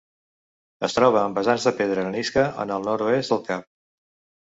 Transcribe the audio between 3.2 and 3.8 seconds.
del cap.